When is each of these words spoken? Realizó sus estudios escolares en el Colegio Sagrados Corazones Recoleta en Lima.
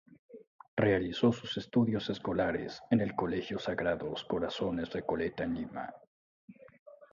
Realizó 0.75 1.31
sus 1.31 1.57
estudios 1.57 2.09
escolares 2.09 2.81
en 2.89 3.01
el 3.01 3.13
Colegio 3.13 3.59
Sagrados 3.59 4.23
Corazones 4.23 4.91
Recoleta 4.91 5.43
en 5.43 5.53
Lima. 5.53 5.93